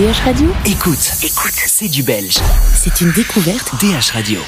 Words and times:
DH 0.00 0.24
Radio 0.24 0.48
Écoute, 0.64 1.12
écoute, 1.22 1.52
c'est 1.66 1.88
du 1.88 2.02
belge. 2.02 2.38
C'est 2.74 3.02
une 3.02 3.12
découverte 3.12 3.74
DH 3.82 4.12
Radio. 4.14 4.40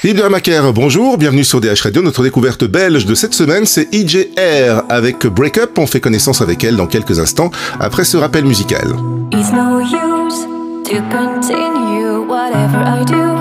Philippe 0.00 0.16
de 0.16 0.22
Macaire, 0.22 0.72
bonjour, 0.72 1.18
bienvenue 1.18 1.44
sur 1.44 1.60
DH 1.60 1.82
Radio. 1.82 2.00
Notre 2.00 2.22
découverte 2.22 2.64
belge 2.64 3.04
de 3.04 3.14
cette 3.14 3.34
semaine, 3.34 3.66
c'est 3.66 3.94
EJR. 3.94 4.84
Avec 4.88 5.26
Breakup, 5.26 5.76
on 5.76 5.86
fait 5.86 6.00
connaissance 6.00 6.40
avec 6.40 6.64
elle 6.64 6.76
dans 6.76 6.86
quelques 6.86 7.18
instants, 7.18 7.50
après 7.78 8.06
ce 8.06 8.16
rappel 8.16 8.46
musical. 8.46 8.96
It's 9.32 9.52
no 9.52 9.80
use 9.80 10.46
to 10.84 11.02
continue 11.10 12.26
whatever 12.26 12.82
I 12.82 13.04
do. 13.04 13.35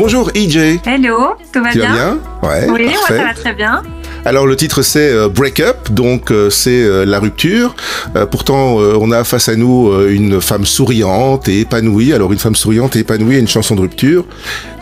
Bonjour 0.00 0.30
EJ. 0.32 0.78
Hello, 0.86 1.34
tout 1.52 1.60
va 1.60 1.72
Tu 1.72 1.80
vas 1.80 1.86
bien 1.86 1.92
bien 1.92 2.48
Ouais, 2.48 2.70
Oui, 2.70 2.84
moi 2.84 2.92
parfait. 2.92 3.16
ça 3.16 3.24
va 3.24 3.34
très 3.34 3.52
bien. 3.52 3.82
Alors 4.24 4.46
le 4.46 4.54
titre 4.54 4.82
c'est 4.82 5.10
euh, 5.10 5.28
Break 5.28 5.58
Up, 5.58 5.90
donc 5.90 6.30
euh, 6.30 6.50
c'est 6.50 6.84
euh, 6.84 7.04
la 7.04 7.18
rupture. 7.18 7.74
Euh, 8.14 8.24
pourtant 8.24 8.76
on 8.76 9.10
a 9.10 9.24
face 9.24 9.48
à 9.48 9.56
nous 9.56 9.92
une 10.08 10.40
femme 10.40 10.66
souriante 10.66 11.48
et 11.48 11.62
épanouie. 11.62 12.12
Alors 12.12 12.32
une 12.32 12.38
femme 12.38 12.54
souriante 12.54 12.94
et 12.94 13.00
épanouie 13.00 13.34
et 13.34 13.38
une 13.40 13.48
chanson 13.48 13.74
de 13.74 13.80
rupture. 13.80 14.24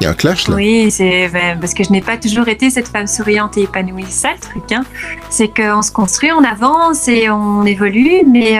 Il 0.00 0.04
y 0.04 0.06
a 0.06 0.10
un 0.10 0.14
clash 0.14 0.48
là. 0.48 0.56
Oui, 0.56 0.90
c'est 0.90 1.30
ben, 1.32 1.58
parce 1.58 1.72
que 1.72 1.82
je 1.82 1.92
n'ai 1.92 2.02
pas 2.02 2.18
toujours 2.18 2.48
été 2.48 2.68
cette 2.68 2.88
femme 2.88 3.06
souriante 3.06 3.56
et 3.56 3.62
épanouie. 3.62 4.04
C'est 4.10 4.20
ça 4.20 4.28
le 4.34 4.40
truc, 4.40 4.70
hein. 4.72 4.84
c'est 5.30 5.48
qu'on 5.48 5.80
se 5.80 5.92
construit, 5.92 6.30
on 6.30 6.44
avance 6.44 7.08
et 7.08 7.30
on 7.30 7.64
évolue. 7.64 8.20
Mais 8.30 8.58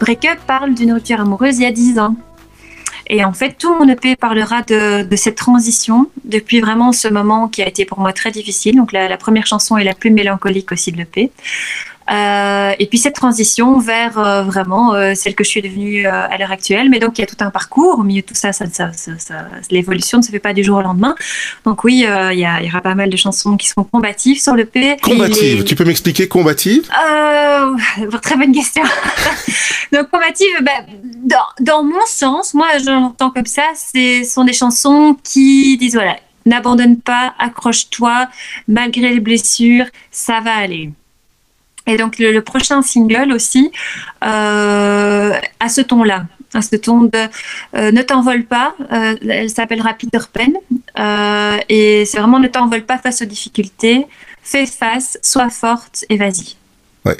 Break 0.00 0.24
Up 0.24 0.38
parle 0.46 0.72
d'une 0.72 0.94
rupture 0.94 1.20
amoureuse 1.20 1.58
il 1.58 1.64
y 1.64 1.66
a 1.66 1.72
10 1.72 1.98
ans. 1.98 2.16
Et 3.14 3.22
en 3.24 3.34
fait, 3.34 3.56
tout 3.58 3.74
mon 3.74 3.86
EP 3.88 4.16
parlera 4.16 4.62
de, 4.62 5.06
cette 5.16 5.34
transition 5.34 6.10
depuis 6.24 6.62
vraiment 6.62 6.92
ce 6.92 7.08
moment 7.08 7.46
qui 7.46 7.62
a 7.62 7.68
été 7.68 7.84
pour 7.84 8.00
moi 8.00 8.14
très 8.14 8.30
difficile. 8.30 8.74
Donc 8.74 8.90
la, 8.90 9.06
la 9.06 9.18
première 9.18 9.46
chanson 9.46 9.76
est 9.76 9.84
la 9.84 9.92
plus 9.92 10.10
mélancolique 10.10 10.72
aussi 10.72 10.92
de 10.92 10.96
l'EP. 10.96 11.30
Euh, 12.12 12.72
et 12.78 12.86
puis 12.86 12.98
cette 12.98 13.14
transition 13.14 13.78
vers 13.78 14.18
euh, 14.18 14.42
vraiment 14.42 14.94
euh, 14.94 15.14
celle 15.14 15.34
que 15.34 15.44
je 15.44 15.48
suis 15.48 15.62
devenue 15.62 16.06
à 16.06 16.36
l'heure 16.38 16.52
actuelle. 16.52 16.88
Mais 16.90 16.98
donc 16.98 17.18
il 17.18 17.22
y 17.22 17.24
a 17.24 17.26
tout 17.26 17.36
un 17.40 17.50
parcours. 17.50 17.98
Au 17.98 18.02
milieu 18.02 18.20
de 18.22 18.26
tout 18.26 18.34
ça, 18.34 18.52
ça, 18.52 18.66
ça, 18.70 18.92
ça- 18.92 19.18
ça- 19.18 19.46
l'évolution 19.70 20.18
ne 20.18 20.22
se 20.22 20.30
fait 20.30 20.38
pas 20.38 20.52
du 20.52 20.62
jour 20.62 20.78
au 20.78 20.82
lendemain. 20.82 21.14
Donc 21.64 21.84
oui, 21.84 21.94
il 21.94 22.00
y, 22.00 22.06
a- 22.06 22.32
il 22.60 22.66
y 22.66 22.68
aura 22.70 22.80
pas 22.82 22.94
mal 22.94 23.08
de 23.10 23.16
chansons 23.16 23.56
qui 23.56 23.68
seront 23.68 23.84
combatives 23.84 24.40
sur 24.40 24.54
le 24.54 24.64
P. 24.66 24.96
Combative, 25.02 25.58
Les- 25.58 25.64
tu 25.64 25.74
peux 25.74 25.84
m'expliquer 25.84 26.28
combative 26.28 26.88
très 28.22 28.36
bonne 28.36 28.52
question. 28.52 28.82
Donc, 29.92 30.10
combative, 30.10 30.46
ben, 30.62 30.86
dans, 31.24 31.36
dans 31.60 31.82
mon 31.84 32.00
sens, 32.06 32.54
moi, 32.54 32.66
je 32.78 32.90
l'entends 32.90 33.30
comme 33.30 33.46
ça, 33.46 33.62
ce 33.76 34.22
sont 34.24 34.44
des 34.44 34.52
chansons 34.52 35.16
qui 35.22 35.76
disent 35.76 35.94
voilà, 35.94 36.16
n'abandonne 36.46 36.98
pas, 37.00 37.34
accroche-toi, 37.38 38.28
malgré 38.68 39.10
les 39.10 39.20
blessures, 39.20 39.86
ça 40.10 40.40
va 40.40 40.54
aller. 40.54 40.90
Et 41.86 41.96
donc, 41.96 42.18
le, 42.18 42.32
le 42.32 42.42
prochain 42.42 42.80
single 42.82 43.32
aussi, 43.32 43.72
euh, 44.24 45.32
à 45.58 45.68
ce 45.68 45.80
ton-là, 45.80 46.26
à 46.54 46.62
ce 46.62 46.76
ton 46.76 47.02
de 47.02 47.10
euh, 47.76 47.90
Ne 47.90 48.02
t'envole 48.02 48.44
pas, 48.44 48.74
euh, 48.92 49.14
elle 49.28 49.50
s'appellera 49.50 49.94
Peter 49.94 50.24
Pan, 50.32 50.52
et 51.68 52.04
c'est 52.06 52.18
vraiment 52.18 52.38
Ne 52.38 52.48
t'envole 52.48 52.82
pas 52.82 52.98
face 52.98 53.22
aux 53.22 53.26
difficultés, 53.26 54.06
fais 54.42 54.66
face, 54.66 55.18
sois 55.22 55.50
forte 55.50 56.04
et 56.08 56.16
vas-y. 56.16 56.56
Euh, 57.06 57.14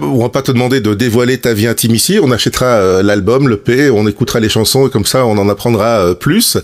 On 0.00 0.22
va 0.22 0.30
pas 0.30 0.40
te 0.40 0.52
demander 0.52 0.80
de 0.80 0.94
dévoiler 0.94 1.38
ta 1.38 1.52
vie 1.52 1.66
intime 1.66 1.94
ici. 1.94 2.18
On 2.22 2.30
achètera 2.30 2.66
euh, 2.66 3.02
l'album, 3.02 3.46
le 3.46 3.58
P, 3.58 3.90
on 3.90 4.06
écoutera 4.06 4.40
les 4.40 4.48
chansons 4.48 4.86
et 4.88 4.90
comme 4.90 5.04
ça 5.04 5.26
on 5.26 5.36
en 5.36 5.50
apprendra 5.50 5.98
euh, 5.98 6.14
plus. 6.14 6.56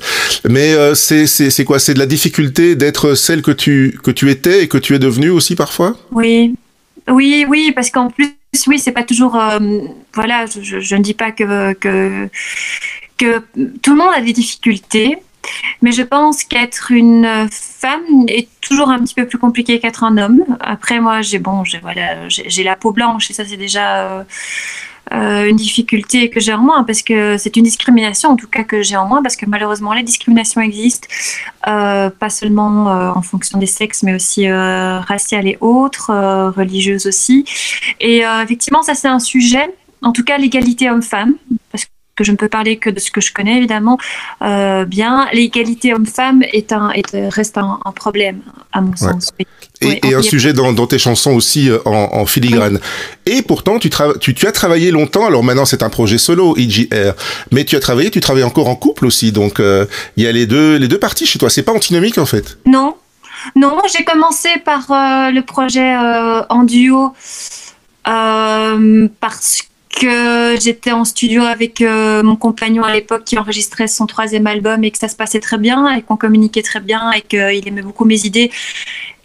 Mais 0.49 0.75
c'est 0.95 1.27
c'est 1.27 1.51
c'est 1.51 1.65
quoi? 1.65 1.79
C'est 1.79 1.93
de 1.93 1.99
la 1.99 2.07
difficulté 2.07 2.75
d'être 2.75 3.15
celle 3.15 3.43
que 3.43 3.51
tu 3.51 3.99
que 4.03 4.11
tu 4.11 4.31
étais 4.31 4.63
et 4.63 4.69
que 4.69 4.79
tu 4.79 4.95
es 4.95 4.99
devenue 4.99 5.29
aussi 5.29 5.57
parfois? 5.57 5.95
Oui, 6.11 6.55
oui, 7.09 7.45
oui, 7.49 7.73
parce 7.75 7.91
qu'en 7.91 8.11
plus, 8.11 8.35
oui, 8.67 8.79
c'est 8.79 8.93
pas 8.93 9.03
toujours. 9.05 9.37
euh, 9.37 9.59
voilà, 10.15 10.47
je, 10.47 10.95
ne 10.97 11.03
dis 11.03 11.15
pas 11.15 11.33
que, 11.33 11.73
que, 11.75 12.29
que 13.19 13.39
tout 13.83 13.93
le 13.93 13.99
monde 13.99 14.13
a 14.15 14.21
des 14.21 14.33
difficultés, 14.33 15.19
mais 15.83 15.93
je 15.93 16.03
pense 16.03 16.45
qu'être 16.45 16.91
une 16.93 17.49
femme 17.51 18.25
est 18.29 18.49
toujours 18.61 18.89
un 18.91 19.01
petit 19.01 19.15
peu 19.15 19.27
plus 19.27 19.39
compliqué 19.39 19.81
qu'être 19.81 20.05
un 20.05 20.17
homme. 20.19 20.45
Après, 20.61 21.01
moi, 21.01 21.21
j'ai 21.23 21.39
bon, 21.39 21.65
j'ai 21.65 21.79
voilà, 21.79 22.29
j'ai 22.29 22.49
j'ai 22.49 22.63
la 22.65 22.77
peau 22.77 22.93
blanche 22.93 23.31
et 23.31 23.35
ça, 23.35 23.45
c'est 23.45 23.57
déjà. 23.59 24.21
euh, 24.21 24.25
euh, 25.13 25.49
une 25.49 25.57
difficulté 25.57 26.31
que 26.31 26.41
j'ai 26.41 26.55
en 26.55 26.59
moins 26.59 26.85
parce 26.85 27.03
que 27.03 27.37
c'est 27.37 27.57
une 27.57 27.65
discrimination 27.65 28.31
en 28.31 28.37
tout 28.37 28.49
cas 28.49 28.65
que 28.65 28.83
j'ai 28.83 28.97
en 28.97 29.07
moins 29.07 29.23
parce 29.23 29.37
que 29.37 29.47
malheureusement 29.47 29.93
les 29.93 30.03
discriminations 30.03 30.61
existent 30.61 31.09
euh, 31.67 32.11
pas 32.11 32.31
seulement 32.31 32.91
euh, 32.91 33.11
en 33.11 33.23
fonction 33.23 33.59
des 33.59 33.67
sexes, 33.67 34.03
mais 34.03 34.15
aussi 34.15 34.49
euh, 34.49 35.01
raciales 35.01 35.49
et 35.49 35.57
autres, 35.61 36.11
euh, 36.11 36.51
religieuses 36.51 37.07
aussi. 37.07 37.45
Et 38.01 38.23
effectivement, 38.43 38.83
ça 38.83 38.95
c'est 38.95 39.09
un 39.09 39.19
sujet, 39.19 39.75
en 40.03 40.13
tout 40.13 40.25
cas 40.25 40.39
l'égalité 40.39 40.91
homme-femme, 40.91 41.35
parce 41.71 41.87
que 42.17 42.25
je 42.25 42.33
ne 42.33 42.37
peux 42.37 42.49
parler 42.49 42.77
que 42.77 42.91
de 42.91 43.01
ce 43.01 43.11
que 43.11 43.21
je 43.21 43.33
connais 43.33 43.59
évidemment 43.59 43.99
euh, 44.43 44.85
bien. 44.85 45.27
L'égalité 45.33 45.95
homme-femme 45.95 46.43
est 46.53 46.73
un, 46.73 46.91
est, 46.91 47.15
reste 47.29 47.59
un, 47.59 47.79
un 47.85 47.93
problème 47.93 48.41
à 48.73 48.81
mon 48.81 48.95
sens. 48.97 49.33
oui. 49.39 49.47
Et, 49.81 50.15
un 50.15 50.23
sujet 50.23 50.53
dans, 50.53 50.73
dans 50.73 50.87
tes 50.87 50.99
chansons 50.99 51.33
aussi 51.33 51.69
euh, 51.69 51.79
en, 51.85 52.09
en 52.13 52.27
filigrane. 52.27 52.81
Et 53.27 53.43
pourtant, 53.43 53.79
tu, 53.79 53.91
tu, 54.21 54.35
tu 54.35 54.47
as 54.47 54.53
travaillé 54.53 54.91
longtemps. 54.91 55.27
Alors 55.27 55.45
maintenant, 55.45 55.67
c'est 55.67 55.83
un 55.83 55.91
projet 55.91 56.17
solo, 56.17 56.57
EGR. 56.57 57.13
Mais 57.51 57.65
tu 57.65 57.77
as 57.77 57.81
travaillé, 57.81 58.11
tu 58.11 58.21
travailles 58.21 58.45
encore 58.45 58.69
en 58.69 58.77
couple 58.77 59.05
aussi. 59.05 59.33
Donc, 59.33 59.61
euh, 59.61 59.85
il 60.17 60.25
y 60.25 60.27
a 60.27 60.33
les 60.33 60.47
deux, 60.47 60.77
les 60.77 60.89
deux 60.89 60.99
parties 60.99 61.27
chez 61.27 61.39
toi. 61.39 61.51
C'est 61.51 61.65
pas 61.65 61.73
antinomique 61.73 62.17
en 62.19 62.27
fait. 62.27 62.57
Non, 62.65 62.95
non, 63.57 63.79
j'ai 63.93 64.05
commencé 64.05 64.49
par 64.65 64.91
euh, 64.91 65.31
le 65.31 65.43
projet 65.43 65.95
euh, 65.95 66.43
en 66.49 66.65
duo 66.65 67.13
euh, 68.09 69.09
parce 69.21 69.63
que 69.63 69.67
j'étais 70.01 70.93
en 70.93 71.05
studio 71.05 71.43
avec 71.43 71.81
euh, 71.81 72.23
mon 72.23 72.37
compagnon 72.37 72.83
à 72.83 72.93
l'époque 72.93 73.25
qui 73.25 73.39
enregistrait 73.39 73.87
son 73.87 74.07
troisième 74.07 74.47
album 74.47 74.85
et 74.85 74.91
que 74.91 74.99
ça 74.99 75.09
se 75.09 75.17
passait 75.17 75.41
très 75.41 75.59
bien 75.59 75.93
et 75.93 76.03
qu'on 76.03 76.17
communiquait 76.17 76.63
très 76.63 76.81
bien 76.81 77.13
et 77.13 77.21
qu'il 77.21 77.67
aimait 77.67 77.83
beaucoup 77.83 78.05
mes 78.05 78.27
idées. 78.27 78.51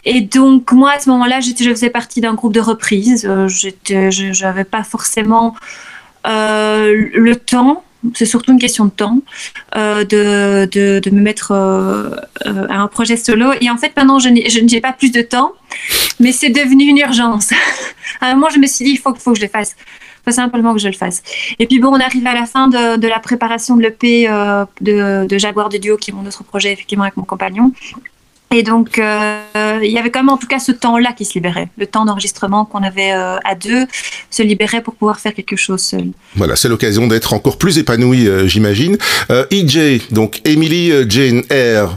Et 0.04 0.20
donc 0.20 0.72
moi 0.72 0.92
à 0.92 0.98
ce 0.98 1.10
moment-là, 1.10 1.40
je 1.40 1.52
faisais 1.52 1.90
partie 1.90 2.20
d'un 2.20 2.34
groupe 2.34 2.52
de 2.52 2.60
reprise. 2.60 3.26
Euh, 3.28 3.48
je 3.48 4.42
n'avais 4.42 4.64
pas 4.64 4.84
forcément 4.84 5.54
euh, 6.26 7.08
le 7.14 7.36
temps. 7.36 7.84
C'est 8.14 8.24
surtout 8.24 8.52
une 8.52 8.58
question 8.58 8.86
de 8.86 8.90
temps 8.90 9.18
de, 9.74 10.64
de, 10.64 11.10
me 11.10 11.20
mettre 11.20 11.52
à 11.52 12.74
un 12.74 12.86
projet 12.86 13.18
solo. 13.18 13.52
Et 13.60 13.68
en 13.68 13.76
fait, 13.76 13.94
maintenant, 13.94 14.18
je 14.18 14.30
n'ai 14.30 14.48
je 14.48 14.60
n'ai 14.60 14.80
pas 14.80 14.94
plus 14.94 15.12
de 15.12 15.20
temps, 15.20 15.52
mais 16.18 16.32
c'est 16.32 16.48
devenu 16.48 16.84
une 16.84 16.96
urgence. 16.96 17.50
à 18.22 18.28
un 18.28 18.34
moment, 18.36 18.48
je 18.48 18.58
me 18.58 18.66
suis 18.66 18.86
dit, 18.86 18.92
il 18.92 18.96
faut, 18.96 19.14
faut 19.14 19.32
que 19.32 19.38
je 19.38 19.44
le 19.44 19.50
fasse. 19.50 19.76
Faut 20.24 20.32
simplement 20.32 20.74
que 20.74 20.80
je 20.80 20.88
le 20.88 20.94
fasse. 20.94 21.22
Et 21.58 21.66
puis 21.66 21.78
bon, 21.78 21.88
on 21.88 22.00
arrive 22.00 22.26
à 22.26 22.34
la 22.34 22.46
fin 22.46 22.68
de, 22.68 22.96
de 22.96 23.08
la 23.08 23.18
préparation 23.18 23.76
de 23.76 23.82
l'EP 23.82 24.28
euh, 24.28 24.64
de, 24.80 25.26
de 25.26 25.38
Jaguar 25.38 25.68
de 25.68 25.78
Duo, 25.78 25.96
qui 25.96 26.10
est 26.10 26.14
mon 26.14 26.26
autre 26.26 26.44
projet, 26.44 26.72
effectivement, 26.72 27.04
avec 27.04 27.16
mon 27.16 27.24
compagnon. 27.24 27.72
Et 28.52 28.64
donc, 28.64 28.98
euh, 28.98 29.40
il 29.80 29.92
y 29.92 29.98
avait 29.98 30.10
quand 30.10 30.18
même 30.24 30.28
en 30.28 30.36
tout 30.36 30.48
cas 30.48 30.58
ce 30.58 30.72
temps-là 30.72 31.12
qui 31.12 31.24
se 31.24 31.34
libérait. 31.34 31.68
Le 31.78 31.86
temps 31.86 32.04
d'enregistrement 32.04 32.64
qu'on 32.64 32.82
avait 32.82 33.12
euh, 33.12 33.36
à 33.44 33.54
deux 33.54 33.86
se 34.28 34.42
libérait 34.42 34.82
pour 34.82 34.94
pouvoir 34.96 35.20
faire 35.20 35.32
quelque 35.34 35.54
chose 35.54 35.80
seul. 35.80 36.08
Voilà, 36.34 36.56
c'est 36.56 36.68
l'occasion 36.68 37.06
d'être 37.06 37.32
encore 37.32 37.58
plus 37.58 37.78
épanoui, 37.78 38.26
euh, 38.26 38.48
j'imagine. 38.48 38.98
EJ, 39.52 40.10
donc 40.10 40.40
Emily 40.44 40.90
Jane 41.08 41.42
Eyre, 41.48 41.96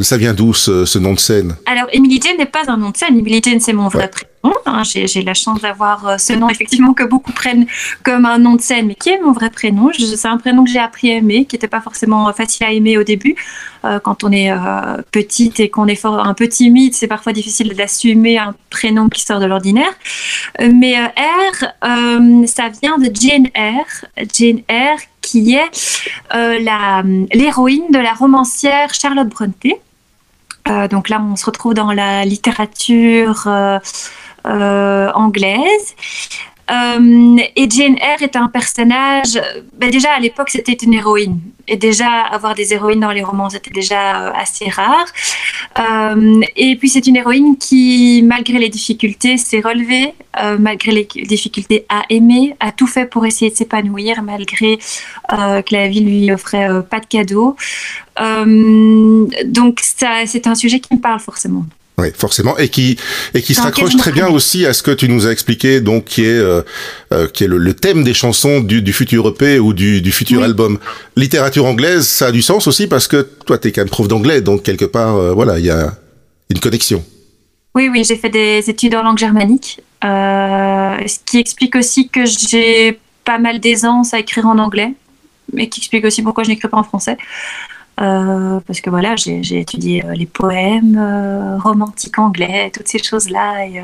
ça 0.00 0.16
vient 0.16 0.32
d'où 0.32 0.54
ce, 0.54 0.86
ce 0.86 0.98
nom 0.98 1.12
de 1.12 1.20
scène? 1.20 1.54
Alors, 1.66 1.88
Emily 1.92 2.20
Jane 2.24 2.38
n'est 2.38 2.46
pas 2.46 2.62
un 2.68 2.78
nom 2.78 2.88
de 2.90 2.96
scène. 2.96 3.18
Emily 3.18 3.42
Jane, 3.44 3.60
c'est 3.60 3.74
mon 3.74 3.88
vrai 3.88 4.04
Ouais. 4.04 4.08
prénom. 4.08 4.30
Hein. 4.76 4.82
J'ai 4.84 5.22
la 5.22 5.34
chance 5.34 5.60
d'avoir 5.60 6.06
euh, 6.06 6.18
ce 6.18 6.32
nom, 6.32 6.48
effectivement, 6.48 6.92
que 6.92 7.04
beaucoup 7.04 7.32
prennent 7.32 7.66
comme 8.02 8.26
un 8.26 8.38
nom 8.38 8.54
de 8.54 8.60
scène, 8.60 8.86
mais 8.86 8.94
qui 8.94 9.10
est 9.10 9.20
mon 9.20 9.32
vrai 9.32 9.50
prénom. 9.50 9.90
C'est 9.92 10.28
un 10.28 10.38
prénom 10.38 10.64
que 10.64 10.70
j'ai 10.70 10.78
appris 10.78 11.10
à 11.12 11.16
aimer, 11.16 11.44
qui 11.44 11.54
n'était 11.54 11.68
pas 11.68 11.80
forcément 11.80 12.32
facile 12.32 12.66
à 12.66 12.72
aimer 12.72 12.98
au 12.98 13.02
début. 13.02 13.36
Euh, 13.84 14.00
quand 14.00 14.24
on 14.24 14.32
est 14.32 14.50
euh, 14.50 14.56
petite 15.12 15.60
et 15.60 15.68
qu'on 15.68 15.86
est 15.86 15.96
fort, 15.96 16.26
un 16.26 16.34
peu 16.34 16.48
timide, 16.48 16.94
c'est 16.94 17.06
parfois 17.06 17.32
difficile 17.32 17.74
d'assumer 17.74 18.38
un 18.38 18.54
prénom 18.70 19.08
qui 19.08 19.22
sort 19.22 19.40
de 19.40 19.46
l'ordinaire. 19.46 19.92
Euh, 20.60 20.70
Mais 20.74 20.98
euh, 20.98 21.06
R, 21.06 21.64
euh, 21.84 22.46
ça 22.46 22.68
vient 22.68 22.98
de 22.98 23.10
Jane 23.14 23.48
Eyre. 23.54 24.04
Jane 24.34 24.60
Eyre, 24.68 24.98
qui 25.20 25.54
est 25.54 25.70
euh, 26.34 26.58
l'héroïne 27.32 27.90
de 27.90 27.98
la 27.98 28.12
romancière 28.12 28.92
Charlotte 28.94 29.28
Brontë. 29.28 29.74
Euh, 30.68 30.88
donc 30.88 31.08
là, 31.08 31.22
on 31.22 31.36
se 31.36 31.46
retrouve 31.46 31.74
dans 31.74 31.92
la 31.92 32.24
littérature 32.24 33.44
euh, 33.46 33.78
euh, 34.46 35.10
anglaise. 35.14 35.94
Euh, 36.70 37.36
et 37.54 37.70
Jane 37.70 37.96
Eyre 37.98 38.22
est 38.22 38.36
un 38.36 38.48
personnage. 38.48 39.40
ben 39.74 39.90
déjà 39.90 40.12
à 40.12 40.18
l'époque, 40.18 40.50
c'était 40.50 40.72
une 40.72 40.94
héroïne. 40.94 41.40
Et 41.68 41.76
déjà 41.76 42.22
avoir 42.22 42.54
des 42.54 42.72
héroïnes 42.72 43.00
dans 43.00 43.10
les 43.10 43.22
romans, 43.22 43.50
c'était 43.50 43.70
déjà 43.70 44.28
euh, 44.28 44.32
assez 44.34 44.68
rare. 44.68 45.06
Euh, 45.78 46.40
et 46.56 46.76
puis 46.76 46.88
c'est 46.88 47.06
une 47.06 47.16
héroïne 47.16 47.56
qui, 47.58 48.22
malgré 48.24 48.58
les 48.58 48.68
difficultés, 48.68 49.36
s'est 49.36 49.60
relevée, 49.60 50.14
euh, 50.40 50.58
malgré 50.58 50.92
les 50.92 51.04
difficultés, 51.24 51.84
a 51.88 52.02
aimé, 52.08 52.56
a 52.60 52.72
tout 52.72 52.86
fait 52.86 53.06
pour 53.06 53.26
essayer 53.26 53.50
de 53.50 53.56
s'épanouir, 53.56 54.22
malgré 54.22 54.78
euh, 55.32 55.62
que 55.62 55.74
la 55.74 55.88
vie 55.88 56.00
lui 56.00 56.32
offrait 56.32 56.68
euh, 56.68 56.82
pas 56.82 57.00
de 57.00 57.06
cadeaux. 57.06 57.56
Euh, 58.20 59.26
donc 59.44 59.80
ça, 59.80 60.24
c'est 60.26 60.46
un 60.46 60.54
sujet 60.54 60.80
qui 60.80 60.94
me 60.94 61.00
parle 61.00 61.20
forcément. 61.20 61.64
Oui, 61.98 62.08
forcément, 62.14 62.58
et 62.58 62.68
qui 62.68 62.98
et 63.32 63.40
qui 63.40 63.54
se 63.54 63.62
raccroche 63.62 63.96
très 63.96 64.12
bien 64.12 64.28
aussi 64.28 64.66
à 64.66 64.74
ce 64.74 64.82
que 64.82 64.90
tu 64.90 65.08
nous 65.08 65.26
as 65.26 65.30
expliqué, 65.32 65.80
donc 65.80 66.04
qui 66.04 66.24
est 66.24 66.28
euh, 66.28 66.60
euh, 67.12 67.26
qui 67.26 67.44
est 67.44 67.46
le, 67.46 67.56
le 67.56 67.72
thème 67.72 68.04
des 68.04 68.12
chansons 68.12 68.60
du, 68.60 68.82
du 68.82 68.92
futur 68.92 69.26
EP 69.28 69.58
ou 69.58 69.72
du, 69.72 70.02
du 70.02 70.12
futur 70.12 70.40
Oui. 70.40 70.44
album. 70.44 70.78
Littérature 71.16 71.64
anglaise, 71.64 72.06
ça 72.06 72.26
a 72.26 72.32
du 72.32 72.42
sens 72.42 72.66
aussi 72.66 72.86
parce 72.86 73.08
que 73.08 73.22
toi, 73.46 73.56
t'es 73.56 73.72
quand 73.72 73.80
même 73.80 73.88
prof 73.88 74.08
d'anglais, 74.08 74.42
donc 74.42 74.62
quelque 74.62 74.84
part, 74.84 75.16
euh, 75.16 75.32
voilà, 75.32 75.58
il 75.58 75.64
y 75.64 75.70
a 75.70 75.94
une 76.50 76.60
connexion. 76.60 77.02
Oui, 77.74 77.88
oui, 77.90 78.04
j'ai 78.04 78.16
fait 78.16 78.30
des 78.30 78.68
études 78.68 78.94
en 78.94 79.02
langue 79.02 79.18
germanique, 79.18 79.80
euh, 80.04 80.96
ce 81.06 81.16
qui 81.24 81.38
explique 81.38 81.76
aussi 81.76 82.08
que 82.10 82.26
j'ai 82.26 82.98
pas 83.24 83.38
mal 83.38 83.58
d'aisance 83.58 84.12
à 84.12 84.18
écrire 84.18 84.46
en 84.46 84.58
anglais, 84.58 84.92
mais 85.52 85.68
qui 85.70 85.80
explique 85.80 86.04
aussi 86.04 86.22
pourquoi 86.22 86.44
je 86.44 86.50
n'écris 86.50 86.68
pas 86.68 86.76
en 86.78 86.84
français. 86.84 87.16
Euh, 88.00 88.60
parce 88.66 88.80
que 88.80 88.90
voilà, 88.90 89.16
j'ai 89.16 89.42
j'ai 89.42 89.60
étudié 89.60 90.04
euh, 90.04 90.12
les 90.14 90.26
poèmes 90.26 90.98
euh, 90.98 91.56
romantiques 91.58 92.18
anglais, 92.18 92.70
toutes 92.74 92.88
ces 92.88 93.02
choses-là. 93.02 93.66
Et, 93.66 93.78
euh, 93.78 93.82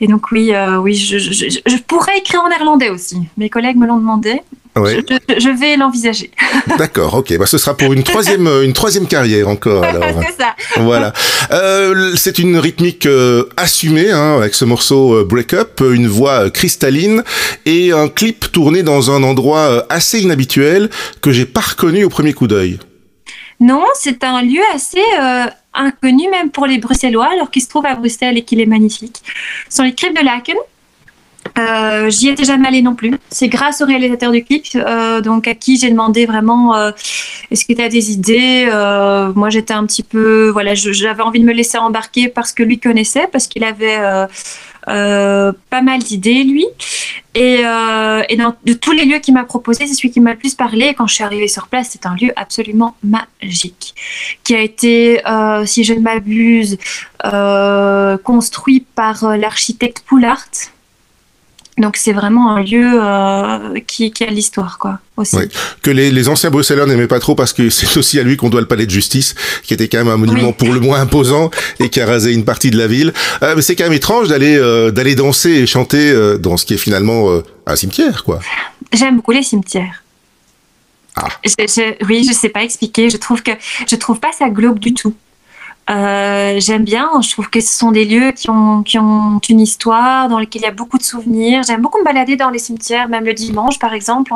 et 0.00 0.06
donc 0.06 0.30
oui, 0.32 0.52
euh, 0.54 0.76
oui, 0.76 0.94
je, 0.94 1.16
je- 1.18 1.32
je- 1.32 1.60
je 1.66 1.76
pourrais 1.86 2.18
écrire 2.18 2.42
en 2.42 2.48
néerlandais 2.50 2.90
aussi. 2.90 3.16
Mes 3.38 3.48
collègues 3.48 3.76
me 3.78 3.86
l'ont 3.86 3.96
demandé. 3.98 4.42
Ouais. 4.78 5.02
Je, 5.38 5.48
vais 5.58 5.78
l'envisager. 5.78 6.30
D'accord, 6.78 7.14
ok. 7.14 7.38
Bah, 7.38 7.46
ce 7.46 7.56
sera 7.56 7.74
pour 7.74 7.94
une 7.94 8.02
troisième, 8.02 8.46
une 8.62 8.74
troisième 8.74 9.06
carrière 9.06 9.48
encore. 9.48 9.82
C'est 10.26 10.36
ça. 10.42 10.54
voilà. 10.82 11.14
Euh, 11.50 12.12
c'est 12.14 12.38
une 12.38 12.58
rythmique 12.58 13.06
euh, 13.06 13.44
assumée 13.56 14.10
hein, 14.10 14.36
avec 14.36 14.52
ce 14.52 14.66
morceau 14.66 15.14
euh, 15.14 15.24
Break 15.24 15.54
Up, 15.54 15.80
une 15.80 16.06
voix 16.08 16.50
cristalline 16.50 17.24
et 17.64 17.92
un 17.92 18.08
clip 18.08 18.52
tourné 18.52 18.82
dans 18.82 19.10
un 19.10 19.22
endroit 19.22 19.86
assez 19.88 20.20
inhabituel 20.20 20.90
que 21.22 21.32
j'ai 21.32 21.46
pas 21.46 21.62
reconnu 21.62 22.04
au 22.04 22.10
premier 22.10 22.34
coup 22.34 22.46
d'œil. 22.46 22.78
Non, 23.60 23.84
c'est 23.94 24.22
un 24.24 24.42
lieu 24.42 24.60
assez 24.74 25.02
euh, 25.18 25.46
inconnu 25.74 26.28
même 26.30 26.50
pour 26.50 26.66
les 26.66 26.78
Bruxellois, 26.78 27.28
alors 27.32 27.50
qu'il 27.50 27.62
se 27.62 27.68
trouve 27.68 27.86
à 27.86 27.94
Bruxelles 27.94 28.38
et 28.38 28.42
qu'il 28.42 28.60
est 28.60 28.66
magnifique. 28.66 29.22
Ce 29.68 29.76
sont 29.76 29.82
les 29.82 29.94
Cryptes 29.94 30.18
de 30.18 30.24
Laken. 30.24 30.56
Euh, 31.58 32.10
J'y 32.10 32.28
étais 32.28 32.44
jamais 32.44 32.68
allée 32.68 32.82
non 32.82 32.94
plus. 32.94 33.14
C'est 33.30 33.48
grâce 33.48 33.80
au 33.80 33.86
réalisateur 33.86 34.30
du 34.30 34.44
clip, 34.44 34.64
euh, 34.74 35.20
donc 35.20 35.46
à 35.48 35.54
qui 35.54 35.78
j'ai 35.78 35.90
demandé 35.90 36.26
vraiment 36.26 36.74
est-ce 37.50 37.64
que 37.64 37.72
tu 37.72 37.88
des 37.88 38.12
idées 38.12 38.66
Moi, 39.34 39.48
j'étais 39.48 39.74
un 39.74 39.86
petit 39.86 40.02
peu, 40.02 40.50
voilà, 40.50 40.74
j'avais 40.74 41.22
envie 41.22 41.40
de 41.40 41.46
me 41.46 41.52
laisser 41.52 41.78
embarquer 41.78 42.28
parce 42.28 42.52
que 42.52 42.62
lui 42.62 42.78
connaissait, 42.78 43.28
parce 43.30 43.46
qu'il 43.46 43.64
avait 43.64 44.26
pas 44.86 45.82
mal 45.82 45.98
d'idées 46.00 46.44
lui. 46.44 46.66
Et, 47.36 47.66
euh, 47.66 48.22
et 48.30 48.36
dans, 48.36 48.54
de 48.64 48.72
tous 48.72 48.92
les 48.92 49.04
lieux 49.04 49.18
qu'il 49.18 49.34
m'a 49.34 49.44
proposé, 49.44 49.86
c'est 49.86 49.92
celui 49.92 50.10
qui 50.10 50.20
m'a 50.20 50.32
le 50.32 50.38
plus 50.38 50.54
parlé. 50.54 50.94
Quand 50.94 51.06
je 51.06 51.16
suis 51.16 51.22
arrivée 51.22 51.48
sur 51.48 51.68
place, 51.68 51.88
c'est 51.90 52.06
un 52.06 52.14
lieu 52.14 52.32
absolument 52.34 52.96
magique, 53.04 53.94
qui 54.42 54.54
a 54.54 54.60
été, 54.60 55.20
euh, 55.28 55.66
si 55.66 55.84
je 55.84 55.92
ne 55.92 56.00
m'abuse, 56.00 56.78
euh, 57.26 58.16
construit 58.16 58.86
par 58.94 59.24
euh, 59.24 59.36
l'architecte 59.36 60.02
Poulart. 60.06 60.46
Donc 61.78 61.96
c'est 61.98 62.12
vraiment 62.14 62.56
un 62.56 62.62
lieu 62.62 62.90
euh, 63.02 63.80
qui, 63.86 64.10
qui 64.10 64.24
a 64.24 64.28
l'histoire, 64.30 64.78
quoi, 64.78 64.98
aussi. 65.18 65.36
Oui. 65.36 65.48
Que 65.82 65.90
les, 65.90 66.10
les 66.10 66.28
anciens 66.30 66.48
Bruxellois 66.50 66.86
n'aimaient 66.86 67.06
pas 67.06 67.18
trop 67.20 67.34
parce 67.34 67.52
que 67.52 67.68
c'est 67.70 67.98
aussi 67.98 68.18
à 68.18 68.22
lui 68.22 68.38
qu'on 68.38 68.48
doit 68.48 68.62
le 68.62 68.66
palais 68.66 68.86
de 68.86 68.90
justice, 68.90 69.34
qui 69.62 69.74
était 69.74 69.86
quand 69.88 69.98
même 69.98 70.08
un 70.08 70.16
monument 70.16 70.48
Oui. 70.48 70.54
pour 70.56 70.72
le 70.72 70.80
moins 70.80 71.00
imposant 71.00 71.50
et 71.78 71.90
qui 71.90 72.00
a 72.00 72.06
rasé 72.06 72.32
une 72.32 72.44
partie 72.46 72.70
de 72.70 72.78
la 72.78 72.86
ville. 72.86 73.12
Euh, 73.42 73.54
mais 73.56 73.60
c'est 73.62 73.76
quand 73.76 73.84
même 73.84 73.92
étrange 73.92 74.28
d'aller 74.28 74.56
euh, 74.56 74.90
d'aller 74.90 75.14
danser 75.14 75.50
et 75.50 75.66
chanter 75.66 76.14
dans 76.38 76.56
ce 76.56 76.64
qui 76.64 76.74
est 76.74 76.78
finalement 76.78 77.28
un 77.66 77.76
cimetière, 77.76 78.24
quoi. 78.24 78.40
J'aime 78.92 79.16
beaucoup 79.16 79.32
les 79.32 79.42
cimetières. 79.42 80.02
Ah. 81.16 81.28
Je- 81.44 81.50
je- 81.66 82.04
oui, 82.06 82.26
je 82.28 82.32
sais 82.32 82.48
pas 82.50 82.62
expliquer. 82.62 83.10
Je 83.10 83.16
trouve 83.16 83.42
que 83.42 83.50
je 83.90 83.96
trouve 83.96 84.18
pas 84.20 84.32
ça 84.38 84.48
glauque 84.50 84.78
du 84.78 84.94
tout. 84.94 85.14
Euh, 85.88 86.58
J'aime 86.58 86.84
bien. 86.84 87.10
Je 87.22 87.30
trouve 87.30 87.48
que 87.48 87.60
ce 87.60 87.78
sont 87.78 87.92
des 87.92 88.04
lieux 88.04 88.32
qui 88.32 88.50
ont 88.50 88.82
qui 88.82 88.98
ont 88.98 89.40
une 89.48 89.60
histoire, 89.60 90.28
dans 90.28 90.38
lesquels 90.38 90.62
il 90.62 90.64
y 90.64 90.68
a 90.68 90.72
beaucoup 90.72 90.98
de 90.98 91.02
souvenirs. 91.02 91.62
J'aime 91.66 91.82
beaucoup 91.82 91.98
me 91.98 92.04
balader 92.04 92.36
dans 92.36 92.50
les 92.50 92.58
cimetières, 92.58 93.08
même 93.08 93.24
le 93.24 93.34
dimanche, 93.34 93.78
par 93.78 93.94
exemple. 93.94 94.32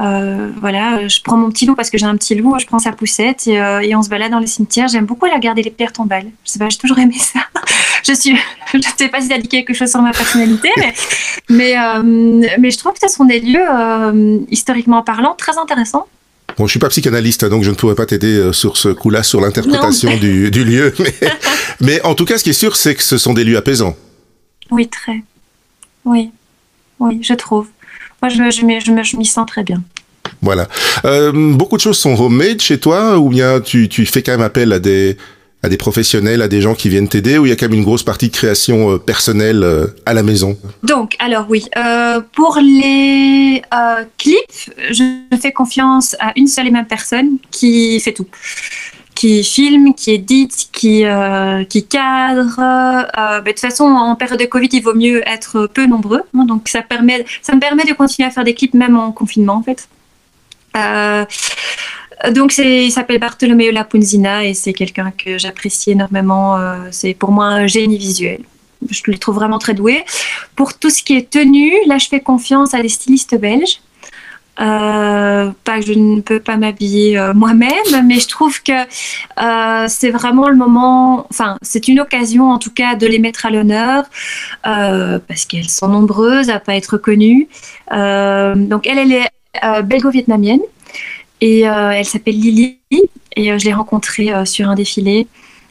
Euh, 0.00 0.52
voilà, 0.60 1.08
je 1.08 1.20
prends 1.22 1.36
mon 1.36 1.50
petit 1.50 1.66
loup 1.66 1.74
parce 1.74 1.90
que 1.90 1.98
j'ai 1.98 2.06
un 2.06 2.16
petit 2.16 2.36
loup, 2.36 2.56
je 2.60 2.66
prends 2.66 2.78
sa 2.78 2.92
poussette 2.92 3.48
et, 3.48 3.60
euh, 3.60 3.80
et 3.80 3.96
on 3.96 4.02
se 4.02 4.08
balade 4.08 4.30
dans 4.30 4.38
les 4.38 4.46
cimetières. 4.46 4.86
J'aime 4.88 5.06
beaucoup 5.06 5.26
aller 5.26 5.34
regarder 5.34 5.62
les 5.62 5.70
pierres 5.70 5.92
tombales. 5.92 6.26
Je 6.44 6.52
sais 6.52 6.58
pas, 6.58 6.68
j'ai 6.68 6.78
toujours 6.78 6.98
aimé 6.98 7.16
ça. 7.18 7.40
Je 8.04 8.12
suis, 8.14 8.34
je 8.72 8.88
sais 8.96 9.08
pas 9.08 9.20
si 9.20 9.26
ça 9.26 9.36
dit 9.38 9.48
quelque 9.48 9.74
chose 9.74 9.90
sur 9.90 10.00
ma 10.00 10.12
personnalité, 10.12 10.70
mais 10.78 10.94
mais, 11.50 12.70
je 12.70 12.78
trouve 12.78 12.92
que 12.92 13.00
ce 13.00 13.08
sont 13.08 13.24
des 13.24 13.40
lieux, 13.40 13.66
historiquement 14.48 15.02
parlant, 15.02 15.34
très 15.34 15.58
intéressants. 15.58 16.06
Bon, 16.58 16.66
je 16.66 16.72
suis 16.72 16.80
pas 16.80 16.88
psychanalyste, 16.88 17.44
donc 17.44 17.62
je 17.62 17.70
ne 17.70 17.76
pourrais 17.76 17.94
pas 17.94 18.06
t'aider 18.06 18.36
euh, 18.36 18.52
sur 18.52 18.76
ce 18.76 18.88
coup-là, 18.88 19.22
sur 19.22 19.40
l'interprétation 19.40 20.16
du, 20.16 20.50
du 20.50 20.64
lieu. 20.64 20.92
Mais, 20.98 21.14
mais 21.80 22.02
en 22.02 22.16
tout 22.16 22.24
cas, 22.24 22.36
ce 22.36 22.42
qui 22.42 22.50
est 22.50 22.52
sûr, 22.52 22.74
c'est 22.74 22.96
que 22.96 23.02
ce 23.02 23.16
sont 23.16 23.32
des 23.32 23.44
lieux 23.44 23.56
apaisants. 23.56 23.96
Oui, 24.72 24.88
très. 24.88 25.22
Oui, 26.04 26.30
oui, 26.98 27.20
je 27.22 27.34
trouve. 27.34 27.68
Moi, 28.20 28.28
je, 28.30 28.50
je, 28.50 29.02
je 29.04 29.16
m'y 29.16 29.24
sens 29.24 29.46
très 29.46 29.62
bien. 29.62 29.82
Voilà. 30.42 30.68
Euh, 31.04 31.32
beaucoup 31.32 31.76
de 31.76 31.80
choses 31.80 31.98
sont 31.98 32.20
homemade 32.20 32.60
chez 32.60 32.78
toi, 32.78 33.18
ou 33.18 33.28
bien 33.28 33.60
tu, 33.60 33.88
tu 33.88 34.04
fais 34.06 34.22
quand 34.22 34.32
même 34.32 34.42
appel 34.42 34.72
à 34.72 34.80
des 34.80 35.16
à 35.62 35.68
des 35.68 35.76
professionnels, 35.76 36.40
à 36.42 36.48
des 36.48 36.60
gens 36.60 36.74
qui 36.74 36.88
viennent 36.88 37.08
t'aider, 37.08 37.36
ou 37.38 37.46
il 37.46 37.48
y 37.48 37.52
a 37.52 37.56
quand 37.56 37.68
même 37.68 37.78
une 37.78 37.84
grosse 37.84 38.04
partie 38.04 38.28
de 38.28 38.32
création 38.34 38.92
euh, 38.92 38.98
personnelle 38.98 39.62
euh, 39.64 39.86
à 40.06 40.14
la 40.14 40.22
maison? 40.22 40.56
Donc, 40.82 41.16
alors 41.18 41.46
oui, 41.48 41.64
euh, 41.76 42.20
pour 42.32 42.58
les 42.62 43.62
clips, 44.18 44.70
je 44.90 45.02
fais 45.40 45.52
confiance 45.52 46.14
à 46.20 46.32
une 46.36 46.46
seule 46.46 46.68
et 46.68 46.70
même 46.70 46.86
personne 46.86 47.38
qui 47.50 47.98
fait 48.00 48.12
tout. 48.12 48.26
Qui 49.16 49.42
filme, 49.42 49.94
qui 49.94 50.12
édite, 50.12 50.68
qui, 50.70 51.02
qui 51.68 51.86
cadre. 51.86 53.40
De 53.40 53.50
toute 53.50 53.58
façon, 53.58 53.84
en 53.84 54.14
période 54.14 54.38
de 54.38 54.44
Covid, 54.44 54.68
il 54.70 54.80
vaut 54.80 54.94
mieux 54.94 55.28
être 55.28 55.66
peu 55.66 55.86
nombreux. 55.86 56.22
hein, 56.38 56.44
donc, 56.44 56.68
ça, 56.68 56.82
permet, 56.82 57.24
ça 57.42 57.52
me 57.52 57.58
permet 57.58 57.82
de 57.82 57.94
continuer 57.94 58.28
à 58.28 58.30
faire 58.30 58.44
des 58.44 58.54
clips 58.54 58.74
même 58.74 58.96
en 58.96 59.10
confinement, 59.10 59.54
en 59.54 59.62
fait. 59.64 59.88
Donc, 62.32 62.56
il 62.58 62.90
s'appelle 62.90 63.18
Bartolomeo 63.18 63.70
Lapunzina 63.70 64.44
et 64.44 64.54
c'est 64.54 64.72
quelqu'un 64.72 65.12
que 65.16 65.38
j'apprécie 65.38 65.92
énormément. 65.92 66.56
Euh, 66.56 66.88
c'est 66.90 67.14
pour 67.14 67.30
moi 67.30 67.46
un 67.46 67.66
génie 67.66 67.98
visuel. 67.98 68.40
Je 68.90 69.02
le 69.06 69.18
trouve 69.18 69.36
vraiment 69.36 69.58
très 69.58 69.74
doué. 69.74 70.04
Pour 70.56 70.74
tout 70.74 70.90
ce 70.90 71.02
qui 71.02 71.16
est 71.16 71.30
tenue, 71.30 71.72
là, 71.86 71.98
je 71.98 72.08
fais 72.08 72.20
confiance 72.20 72.74
à 72.74 72.82
des 72.82 72.88
stylistes 72.88 73.36
belges. 73.38 73.80
Euh, 74.60 75.52
pas 75.62 75.78
que 75.78 75.86
je 75.86 75.92
ne 75.92 76.20
peux 76.20 76.40
pas 76.40 76.56
m'habiller 76.56 77.16
euh, 77.16 77.32
moi-même, 77.32 78.04
mais 78.04 78.18
je 78.18 78.26
trouve 78.26 78.60
que 78.64 78.72
c'est 79.88 80.10
vraiment 80.10 80.48
le 80.48 80.56
moment, 80.56 81.28
enfin, 81.30 81.56
c'est 81.62 81.86
une 81.86 82.00
occasion 82.00 82.50
en 82.50 82.58
tout 82.58 82.72
cas 82.72 82.96
de 82.96 83.06
les 83.06 83.20
mettre 83.20 83.46
à 83.46 83.50
l'honneur 83.50 84.04
parce 84.64 85.44
qu'elles 85.44 85.70
sont 85.70 85.86
nombreuses 85.86 86.50
à 86.50 86.58
pas 86.58 86.74
être 86.74 86.98
connues. 86.98 87.48
Donc, 87.92 88.88
elle, 88.88 88.98
elle 88.98 89.12
est 89.12 89.82
belgo-vietnamienne 89.84 90.60
et 91.40 91.68
euh, 91.68 91.90
elle 91.90 92.04
s'appelle 92.04 92.38
Lily. 92.38 92.78
Et 93.36 93.52
euh, 93.52 93.58
je 93.58 93.64
l'ai 93.64 93.72
rencontrée 93.72 94.32
euh, 94.32 94.44
sur 94.44 94.68
un 94.68 94.74
défilé. 94.74 95.26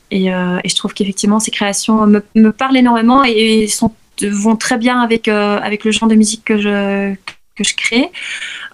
Et, 0.10 0.34
euh, 0.34 0.60
et 0.64 0.70
je 0.70 0.76
trouve 0.76 0.94
qu'effectivement 0.94 1.40
ces 1.40 1.52
créations 1.52 2.08
me, 2.08 2.24
me 2.36 2.52
parlent 2.52 2.78
énormément 2.78 3.26
et, 3.26 3.64
et 3.64 3.68
sont, 3.68 3.92
vont 4.22 4.56
très 4.56 4.78
bien 4.78 5.02
avec, 5.02 5.28
euh, 5.28 5.60
avec 5.60 5.84
le 5.84 5.92
genre 5.92 6.08
de 6.08 6.16
musique 6.16 6.46
que 6.46 6.58
je, 6.58 7.14
que 7.58 7.64
je 7.64 7.76
crée. 7.76 8.12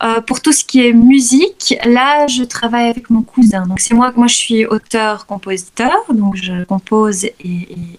Euh, 0.04 0.20
pour 0.22 0.42
tout 0.42 0.52
ce 0.52 0.64
qui 0.66 0.86
est 0.86 0.94
musique, 0.94 1.76
là, 1.86 2.28
je 2.28 2.44
travaille 2.44 2.90
avec 2.90 3.10
mon 3.10 3.22
cousin. 3.22 3.66
Donc, 3.66 3.80
c'est 3.80 3.94
moi, 3.94 4.12
moi, 4.16 4.28
je 4.28 4.36
suis 4.36 4.66
auteur-compositeur. 4.66 5.94
Donc, 6.10 6.36
je 6.36 6.64
compose 6.66 7.24
et, 7.26 7.34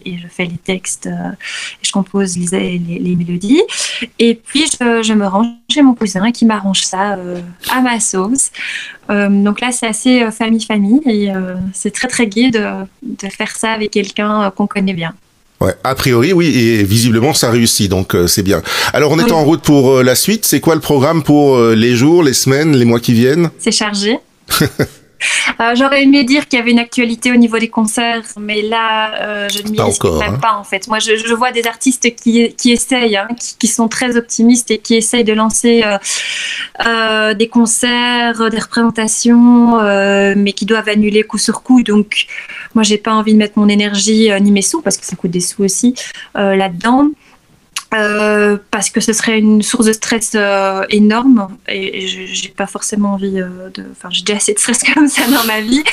je 0.06 0.28
fais 0.28 0.44
les 0.44 0.58
textes, 0.58 1.06
euh, 1.06 1.30
et 1.82 1.86
je 1.86 1.92
compose 1.92 2.36
les, 2.36 2.78
les- 2.78 3.16
mélodies. 3.16 3.62
Et 4.18 4.34
puis, 4.34 4.64
je, 4.80 5.12
me 5.14 5.26
range 5.26 5.46
chez 5.70 5.82
mon 5.82 5.94
cousin 5.94 6.30
qui 6.32 6.44
m'arrange 6.44 6.82
ça 6.82 7.14
euh, 7.14 7.40
à 7.70 7.80
ma 7.80 8.00
sauce. 8.00 8.50
Donc 9.08 9.60
là, 9.60 9.70
c'est 9.70 9.86
assez 9.86 10.30
famille-famille 10.30 11.02
et 11.04 11.30
c'est 11.74 11.92
très, 11.92 12.08
très 12.08 12.26
gai 12.26 12.50
de, 12.50 12.64
de 13.02 13.28
faire 13.28 13.54
ça 13.54 13.72
avec 13.72 13.90
quelqu'un 13.90 14.50
qu'on 14.56 14.66
connaît 14.66 14.94
bien. 14.94 15.14
Ouais, 15.64 15.74
a 15.82 15.94
priori, 15.94 16.32
oui, 16.32 16.46
et 16.56 16.82
visiblement 16.82 17.32
ça 17.32 17.50
réussit, 17.50 17.90
donc 17.90 18.14
euh, 18.14 18.26
c'est 18.26 18.42
bien. 18.42 18.60
Alors, 18.92 19.12
on 19.12 19.18
est 19.18 19.24
Oui. 19.24 19.32
en 19.32 19.44
route 19.44 19.62
pour 19.62 19.92
euh, 19.98 20.02
la 20.02 20.14
suite. 20.14 20.44
C'est 20.44 20.60
quoi 20.60 20.74
le 20.74 20.80
programme 20.80 21.22
pour 21.22 21.56
euh, 21.56 21.74
les 21.74 21.96
jours, 21.96 22.22
les 22.22 22.34
semaines, 22.34 22.76
les 22.76 22.84
mois 22.84 23.00
qui 23.00 23.14
viennent? 23.14 23.50
C'est 23.58 23.72
chargé. 23.72 24.18
Euh, 25.60 25.74
J'aurais 25.74 26.02
aimé 26.02 26.24
dire 26.24 26.48
qu'il 26.48 26.58
y 26.58 26.62
avait 26.62 26.70
une 26.70 26.78
actualité 26.78 27.32
au 27.32 27.36
niveau 27.36 27.58
des 27.58 27.68
concerts, 27.68 28.22
mais 28.38 28.62
là, 28.62 29.14
euh, 29.14 29.48
je 29.48 29.62
ne 29.62 29.70
m'y 29.70 29.80
risque 29.80 30.04
même 30.04 30.34
hein. 30.34 30.38
pas 30.40 30.54
en 30.54 30.64
fait. 30.64 30.88
Moi, 30.88 30.98
je, 30.98 31.16
je 31.16 31.34
vois 31.34 31.52
des 31.52 31.66
artistes 31.66 32.14
qui, 32.16 32.54
qui 32.54 32.72
essayent, 32.72 33.16
hein, 33.16 33.28
qui, 33.38 33.56
qui 33.58 33.66
sont 33.66 33.88
très 33.88 34.16
optimistes 34.16 34.70
et 34.70 34.78
qui 34.78 34.94
essayent 34.94 35.24
de 35.24 35.32
lancer 35.32 35.84
euh, 36.86 37.34
des 37.34 37.48
concerts, 37.48 38.50
des 38.50 38.58
représentations, 38.58 39.80
mais 40.36 40.52
qui 40.52 40.66
doivent 40.66 40.88
annuler 40.88 41.22
coup 41.22 41.38
sur 41.38 41.62
coup. 41.62 41.82
Donc, 41.82 42.26
moi, 42.74 42.82
j'ai 42.82 42.98
pas 42.98 43.12
envie 43.12 43.32
de 43.32 43.38
mettre 43.38 43.58
mon 43.58 43.68
énergie 43.68 44.30
ni 44.40 44.50
mes 44.50 44.62
sous, 44.62 44.80
parce 44.82 44.96
que 44.96 45.06
ça 45.06 45.16
coûte 45.16 45.30
des 45.30 45.40
sous 45.40 45.62
aussi, 45.64 45.94
là-dedans. 46.34 47.10
Euh, 47.94 48.56
parce 48.72 48.90
que 48.90 49.00
ce 49.00 49.12
serait 49.12 49.38
une 49.38 49.62
source 49.62 49.86
de 49.86 49.92
stress 49.92 50.32
euh, 50.34 50.84
énorme 50.90 51.48
et, 51.68 52.08
j'ai 52.08 52.48
pas 52.48 52.66
forcément 52.66 53.12
envie 53.12 53.40
euh, 53.40 53.70
de. 53.72 53.84
Enfin, 53.92 54.08
j'ai 54.10 54.22
déjà 54.22 54.38
assez 54.38 54.52
de 54.52 54.58
stress 54.58 54.82
comme 54.94 55.06
ça 55.06 55.22
dans 55.28 55.44
ma 55.44 55.60
vie. 55.60 55.84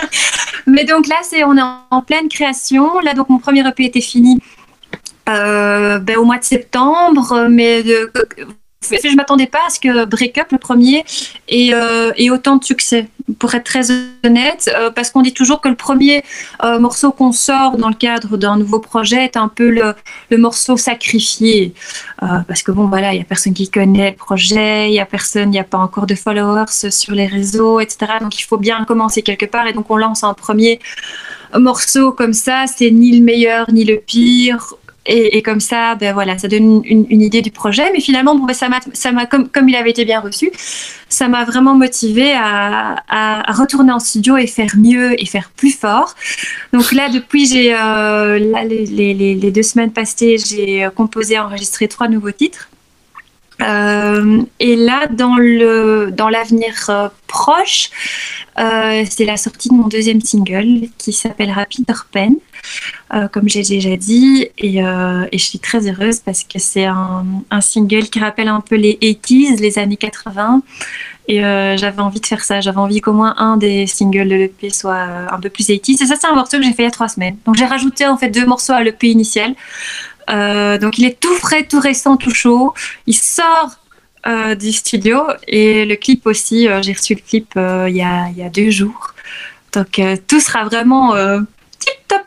Mais 0.66 0.84
donc 0.84 1.06
là, 1.06 1.16
c'est 1.22 1.44
on 1.44 1.56
est 1.56 1.62
en, 1.90 2.02
pleine 2.02 2.28
création. 2.28 2.98
Là, 3.00 3.12
donc 3.12 3.28
mon 3.28 3.38
premier 3.38 3.66
EP 3.66 3.84
était 3.84 4.00
fini 4.00 4.38
ben, 5.26 6.16
au 6.16 6.24
mois 6.24 6.38
de 6.38 6.44
septembre, 6.44 7.46
mais 7.48 7.82
je 8.90 9.16
m'attendais 9.16 9.46
pas 9.46 9.60
à 9.66 9.70
ce 9.70 9.80
que 9.80 10.04
Break 10.04 10.38
Up, 10.38 10.48
le 10.52 10.58
premier, 10.58 11.04
ait, 11.48 11.72
euh, 11.72 12.12
autant 12.30 12.56
de 12.56 12.64
succès, 12.64 13.08
pour 13.38 13.54
être 13.54 13.64
très 13.64 13.90
honnête, 14.24 14.70
euh, 14.76 14.90
parce 14.90 15.10
qu'on 15.10 15.22
dit 15.22 15.32
toujours 15.32 15.60
que 15.60 15.68
le 15.68 15.76
premier 15.76 16.22
euh, 16.62 16.78
morceau 16.78 17.12
qu'on 17.12 17.32
sort 17.32 17.76
dans 17.76 17.88
le 17.88 17.94
cadre 17.94 18.36
d'un 18.36 18.56
nouveau 18.56 18.80
projet 18.80 19.24
est 19.24 19.36
un 19.36 19.48
peu 19.48 19.70
le, 19.70 19.94
morceau 20.36 20.76
sacrifié. 20.76 21.74
parce 22.20 22.62
que 22.62 22.72
bon, 22.72 22.86
voilà, 22.86 23.12
il 23.12 23.16
n'y 23.16 23.22
a 23.22 23.24
personne 23.24 23.54
qui 23.54 23.70
connaît 23.70 24.10
le 24.10 24.16
projet, 24.16 24.88
il 24.88 24.92
n'y 24.92 25.00
a 25.00 25.06
personne, 25.06 25.48
il 25.50 25.52
n'y 25.52 25.60
a 25.60 25.64
pas 25.64 25.78
encore 25.78 26.06
de 26.06 26.14
followers 26.14 26.90
sur 26.90 27.14
les 27.14 27.26
réseaux, 27.26 27.80
etc. 27.80 28.14
Donc 28.20 28.38
il 28.38 28.42
faut 28.42 28.58
bien 28.58 28.84
commencer 28.84 29.22
quelque 29.22 29.46
part, 29.46 29.66
et 29.66 29.72
donc 29.72 29.90
on 29.90 29.96
lance 29.96 30.24
un 30.24 30.34
premier 30.34 30.80
morceau 31.56 32.12
comme 32.12 32.32
ça, 32.32 32.64
c'est 32.66 32.90
ni 32.90 33.16
le 33.16 33.24
meilleur 33.24 33.70
ni 33.70 33.84
le 33.84 33.98
pire 33.98 34.74
et, 35.06 35.42
comme 35.42 35.60
ça, 35.60 35.94
ben 35.96 36.14
voilà, 36.14 36.38
ça 36.38 36.48
donne 36.48 36.82
une, 36.84 37.22
idée 37.22 37.42
du 37.42 37.50
projet. 37.50 37.90
Mais 37.92 38.00
finalement, 38.00 38.34
bon, 38.34 38.44
ben 38.46 38.54
ça 38.54 38.68
m'a, 39.12 39.26
comme, 39.26 39.48
comme 39.48 39.68
il 39.68 39.76
avait 39.76 39.90
été 39.90 40.04
bien 40.04 40.20
reçu, 40.20 40.50
ça 41.08 41.28
m'a 41.28 41.44
vraiment 41.44 41.74
motivé 41.74 42.32
à, 42.32 42.96
à, 43.08 43.52
retourner 43.52 43.92
en 43.92 44.00
studio 44.00 44.36
et 44.36 44.46
faire 44.46 44.70
mieux 44.76 45.20
et 45.20 45.26
faire 45.26 45.50
plus 45.56 45.72
fort. 45.72 46.14
Donc 46.72 46.92
là, 46.92 47.10
depuis 47.10 47.46
j'ai 47.46 47.74
euh, 47.74 48.38
les, 48.38 48.86
les, 48.86 49.34
les, 49.34 49.50
deux 49.50 49.62
semaines 49.62 49.92
passées, 49.92 50.36
j'ai 50.38 50.88
composé 50.94 51.34
et 51.34 51.38
enregistré 51.38 51.88
trois 51.88 52.08
nouveaux 52.08 52.32
titres. 52.32 52.68
Euh, 53.60 54.42
et 54.58 54.76
là, 54.76 55.06
dans 55.06 55.36
le 55.36 56.10
dans 56.10 56.28
l'avenir 56.28 56.74
euh, 56.88 57.08
proche, 57.28 57.90
euh, 58.58 59.04
c'est 59.08 59.24
la 59.24 59.36
sortie 59.36 59.68
de 59.68 59.74
mon 59.74 59.86
deuxième 59.86 60.20
single 60.20 60.88
qui 60.98 61.12
s'appellera 61.12 61.64
Peter 61.66 61.98
Pen, 63.10 63.28
comme 63.32 63.48
j'ai 63.48 63.62
déjà 63.62 63.96
dit, 63.96 64.48
et, 64.58 64.78
et, 64.78 65.38
je 65.38 65.44
suis 65.44 65.58
très 65.58 65.88
heureuse 65.88 66.20
parce 66.20 66.44
que 66.44 66.58
c'est 66.58 66.86
un, 66.86 67.24
single 67.60 68.04
qui 68.04 68.18
rappelle 68.18 68.48
un 68.48 68.60
peu 68.60 68.76
les 68.76 68.94
80s, 69.00 69.60
les 69.60 69.78
années 69.78 69.96
80. 69.96 70.62
Et 71.26 71.40
j'avais 71.40 72.00
envie 72.00 72.20
de 72.20 72.26
faire 72.26 72.44
ça. 72.44 72.60
J'avais 72.60 72.78
envie 72.78 73.00
qu'au 73.00 73.12
moins 73.12 73.34
un 73.38 73.56
des 73.56 73.86
singles 73.86 74.28
de 74.28 74.34
l'EP 74.34 74.70
soit 74.70 75.06
un 75.30 75.40
peu 75.40 75.48
plus 75.48 75.68
80s. 75.68 76.02
Et 76.02 76.06
ça, 76.06 76.16
c'est 76.20 76.26
un 76.26 76.34
morceau 76.34 76.58
que 76.58 76.64
j'ai 76.64 76.72
fait 76.72 76.82
il 76.82 76.86
y 76.86 76.88
a 76.88 76.90
trois 76.90 77.08
semaines. 77.08 77.36
Donc 77.46 77.54
j'ai 77.54 77.64
rajouté 77.64 78.06
en 78.06 78.18
fait 78.18 78.28
deux 78.28 78.46
morceaux 78.46 78.74
à 78.74 78.82
l'EP 78.82 79.08
initial. 79.08 79.54
Euh, 80.30 80.78
donc 80.78 80.98
il 80.98 81.04
est 81.04 81.18
tout 81.18 81.34
frais, 81.34 81.64
tout 81.64 81.80
récent, 81.80 82.16
tout 82.16 82.30
chaud. 82.30 82.74
Il 83.06 83.14
sort 83.14 83.70
euh, 84.26 84.54
du 84.54 84.72
studio 84.72 85.22
et 85.46 85.84
le 85.84 85.96
clip 85.96 86.26
aussi. 86.26 86.68
Euh, 86.68 86.82
j'ai 86.82 86.92
reçu 86.92 87.14
le 87.14 87.20
clip 87.20 87.52
il 87.56 87.96
y, 87.96 88.02
a, 88.02 88.48
deux 88.48 88.70
jours. 88.70 89.14
Donc 89.72 90.00
tout 90.28 90.40
sera 90.40 90.64
vraiment 90.64 91.14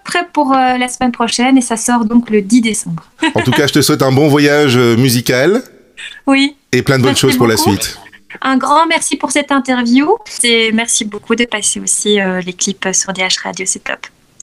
prêt 0.08 0.28
pour 0.34 0.54
la 0.54 0.88
semaine 0.88 1.12
prochaine 1.12 1.58
et 1.58 1.62
ça 1.62 1.78
sort 1.78 2.06
donc 2.06 2.30
le 2.30 2.42
10 2.42 2.62
décembre. 2.62 3.04
en 3.36 3.42
tout 3.42 3.52
cas, 3.52 3.68
je 3.68 3.74
te 3.74 3.82
souhaite 3.82 4.02
un 4.02 4.12
bon 4.12 4.28
voyage 4.28 4.78
musical. 4.78 5.62
Oui. 6.26 6.56
Et 6.72 6.82
plein 6.82 6.98
de 6.98 7.04
bonnes 7.04 7.16
choses 7.16 7.38
pour 7.38 7.48
la 7.48 7.58
suite. 7.58 8.00
Un 8.42 8.58
grand 8.58 8.86
merci 8.88 9.16
pour 9.16 9.32
cette 9.32 9.52
interview 9.52 10.10
et 10.44 10.72
merci 10.72 11.06
beaucoup 11.06 11.36
de 11.36 11.46
passer 11.46 11.80
aussi 11.80 12.18
les 12.46 12.54
clips 12.54 12.88
sur 12.94 13.14
DH 13.14 13.40
Radio, 13.44 13.66
c'est 13.68 13.84
top. 13.84 14.08